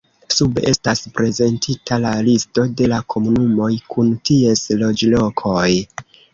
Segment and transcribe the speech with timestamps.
[0.35, 5.71] Sube estas prezentita la listo de la komunumoj kun ties loĝlokoj.